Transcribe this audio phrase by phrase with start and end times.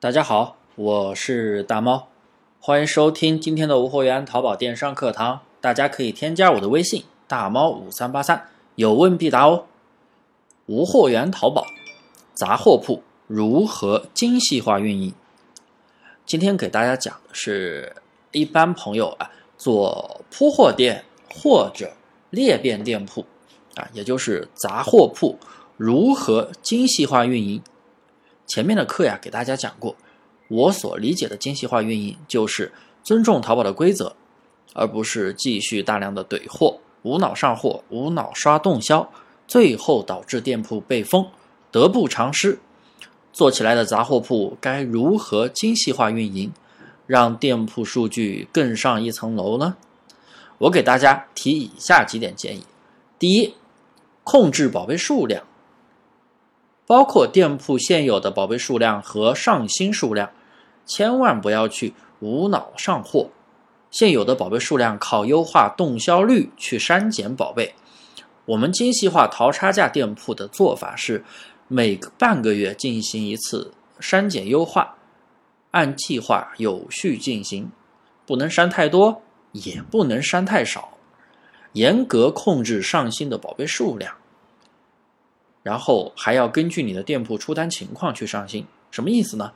[0.00, 2.08] 大家好，我是大猫，
[2.58, 5.40] 欢迎收听今天的无货源淘宝电商课堂。
[5.60, 9.66] 大家可以添加我的微信大猫五三八三，有问必答哦。
[10.64, 11.66] 无货源淘宝
[12.32, 15.12] 杂货铺如何精细化运营？
[16.24, 17.94] 今天给大家讲的是
[18.32, 21.92] 一般朋友啊做铺货店或者
[22.30, 23.26] 裂变店铺
[23.74, 25.38] 啊，也就是杂货铺
[25.76, 27.62] 如何精细化运营。
[28.50, 29.94] 前面的课呀，给大家讲过，
[30.48, 32.72] 我所理解的精细化运营就是
[33.04, 34.16] 尊重淘宝的规则，
[34.74, 39.08] 而不是继续大量的怼货、无脑上货、无脑刷动销，
[39.46, 41.28] 最后导致店铺被封，
[41.70, 42.58] 得不偿失。
[43.32, 46.52] 做起来的杂货铺该如何精细化运营，
[47.06, 49.76] 让店铺数据更上一层楼呢？
[50.58, 52.64] 我给大家提以下几点建议：
[53.16, 53.54] 第一，
[54.24, 55.44] 控制宝贝数量。
[56.90, 60.28] 包括店铺现有的宝贝数量和上新数量，
[60.84, 63.30] 千万不要去无脑上货。
[63.92, 67.76] 现有的宝贝数量靠优化动销率去删减宝贝。
[68.44, 71.24] 我们精细化淘差价店铺的做法是，
[71.68, 74.96] 每半个月进行一次删减优化，
[75.70, 77.70] 按计划有序进行，
[78.26, 80.98] 不能删太多，也不能删太少，
[81.74, 84.12] 严格控制上新的宝贝数量。
[85.62, 89.52] 然后还要根据你的店铺出单情况去上新，什么意思呢？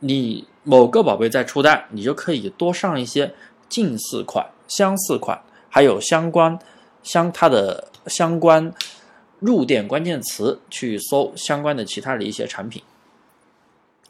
[0.00, 3.34] 你某个宝贝在出单，你就可以多上一些
[3.68, 6.58] 近似款、相似款，还有相关
[7.02, 8.74] 相它的相关
[9.38, 12.82] 入店关键词去搜相关的其他的一些产品，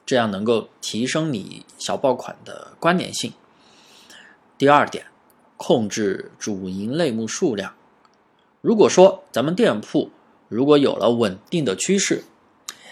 [0.05, 3.33] 这样能够提升你小爆款的关联性。
[4.57, 5.07] 第二点，
[5.57, 7.75] 控制主营类目数量。
[8.65, 10.09] 如果说咱们店铺
[10.49, 12.25] 如果有了稳定的趋势，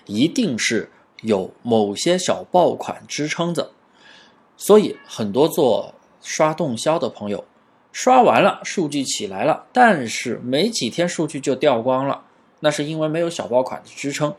[0.05, 0.91] 一定是
[1.23, 3.71] 有某些小爆款支撑着，
[4.59, 7.43] 所以很多做刷动销的朋友，
[7.91, 12.23] 刷完了数据起来了，但是没几天数据就掉光了，
[12.61, 14.35] 那是因为没有小爆款的支撑。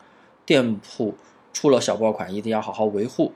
[0.45, 1.15] 店铺
[1.51, 3.33] 出了小爆款，一定要好好维护，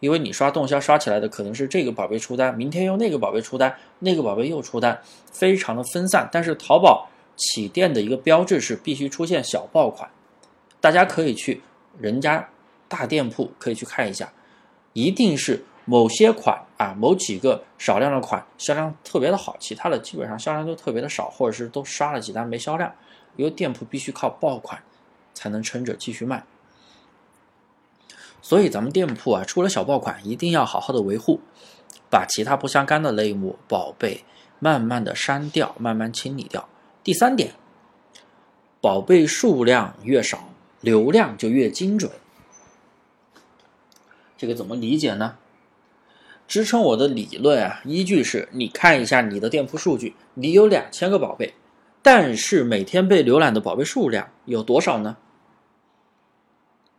[0.00, 5.00] 因为你刷动销刷起来的可能是这个宝贝出单，明天又那个宝贝出单，那个宝贝又出单，
[5.32, 6.28] 非常的分散。
[6.30, 7.06] 但是淘宝。
[7.40, 10.10] 起店的一个标志是必须出现小爆款，
[10.78, 11.62] 大家可以去
[11.98, 12.46] 人家
[12.86, 14.30] 大店铺可以去看一下，
[14.92, 22.94] 一定是某些款啊，某几个少量的款销量特别的好，其他的基本上销量都特别的少，或者是都刷了几单没销量，
[23.36, 24.82] 因为店铺必须靠爆款
[25.32, 26.44] 才能撑着继续卖，
[28.42, 31.40] 所以咱们店铺啊出了小爆款，一定要好好的维护，
[32.10, 34.24] 把其他不相干的类目宝贝
[34.58, 36.68] 慢慢的删掉，慢慢清理掉。
[37.10, 37.54] 第三点，
[38.80, 42.08] 宝贝数量越少，流量就越精准。
[44.36, 45.34] 这个怎么理解呢？
[46.46, 51.54] 支撑我的理论啊，依据是你看一下你的店铺数据，你有两千个宝贝，
[52.00, 55.16] 但是每天被浏览的宝贝数量有多少呢？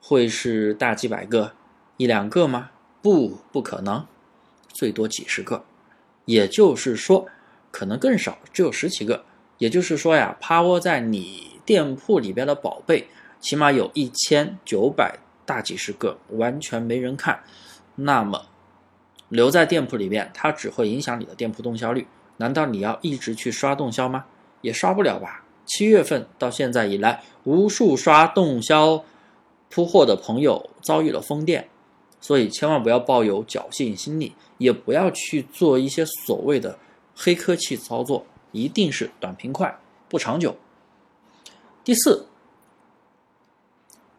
[0.01, 1.53] 会是大几百个、
[1.95, 2.71] 一两个吗？
[3.01, 4.05] 不，不可能，
[4.67, 5.63] 最多几十个。
[6.25, 7.29] 也就是说，
[7.71, 9.23] 可能更少，只有十几个。
[9.61, 13.07] 也就是说呀，趴窝在你店铺里边的宝贝，
[13.39, 17.43] 起码有一千九百大几十个，完全没人看。
[17.93, 18.47] 那么
[19.29, 22.07] 留在店铺里边，它只会影响你的店铺动销率。
[22.37, 24.25] 难道你要一直去刷动销吗？
[24.61, 25.45] 也刷不了吧。
[25.67, 29.05] 七月份到现在以来，无数刷动销
[29.69, 31.69] 铺货的朋友遭遇了封店，
[32.19, 36.79] 所以千万不要抱有侥幸心理，也不要去做一些所谓的
[37.15, 38.25] 黑科技操作。
[38.51, 39.79] 一定是短平快，
[40.09, 40.55] 不长久。
[41.83, 42.27] 第四，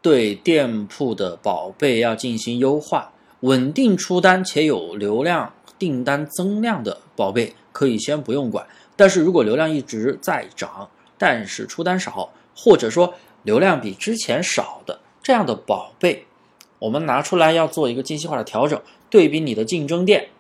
[0.01, 8.67] 对店铺的宝贝要进行优化，稳定出单且有流量、订单增量的宝贝可以先不用管。
[8.97, 13.15] 但是如果流量一直在涨，但是出单少，或者说
[13.45, 16.27] 流量比之前少的这样的宝贝，
[16.81, 20.31] 我们拿出来要做一个精细化的调整，对比你的竞争店，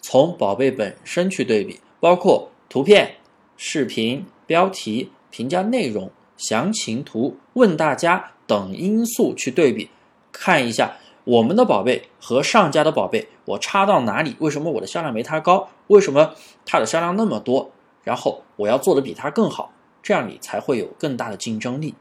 [0.00, 3.14] 从宝贝本身去对比，包括图片。
[3.60, 9.90] 视频标题、评价内容、详情图、问大家等因素去对比，
[10.30, 14.36] 看一下我们的宝贝和上家的宝贝，我差到哪里？
[14.38, 15.68] 为什么我的销量没他高？
[15.88, 16.34] 为什么
[16.64, 17.72] 他的销量那么多？
[18.04, 19.72] 然后我要做的比他更好，
[20.04, 21.96] 这样你才会有更大的竞争力。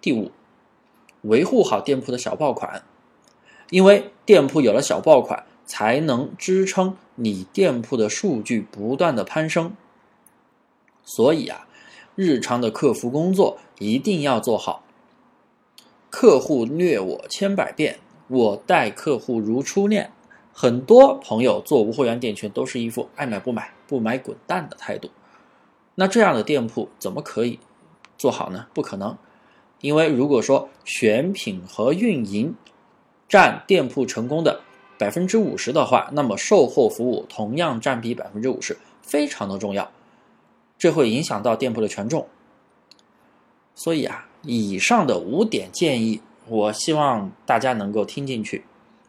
[0.00, 0.32] 第五，
[1.20, 2.82] 维护好店铺的小爆款，
[3.68, 9.76] 因为店铺有了小爆款，才能支撑你店铺的数据不断的攀升。
[11.04, 11.66] 所以啊，
[12.14, 14.82] 日常的客服工作一定要做好。
[16.10, 17.98] 客户虐我千百遍，
[18.28, 20.10] 我待客户如初恋。
[20.52, 25.10] 很多朋友做无货源店群都是一副爱买不买、不买滚蛋的态度。
[25.96, 27.58] 那这样的店铺怎么可以
[28.16, 28.66] 做好呢？
[28.72, 29.18] 不可能，
[29.80, 32.54] 因为如果说选品和运营
[33.28, 34.60] 占店铺成功的
[34.96, 39.90] 百分之五十的话，那么售后服务同样占比百分之五十，非常的重要。
[40.84, 42.26] 这会影响到店铺的权重。
[43.74, 48.62] 所以啊，以上的五点建议，我希望大家能够听进去。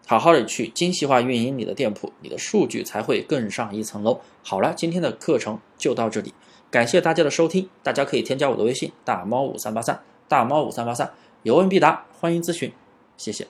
[0.07, 4.21] 好好的去精细化运营你的店铺，你的数据才会更上一层楼。
[4.41, 6.33] 好了，今天的课程就到这里，
[6.71, 7.69] 感谢大家的收听。
[7.83, 11.11] 大家可以添加我的微信大猫五三八三，大猫五三八三，
[11.43, 12.71] 有问必答，欢迎咨询，
[13.17, 13.45] 谢谢。